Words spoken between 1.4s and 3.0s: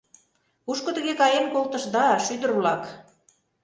колтышда, шӱдыр-влак?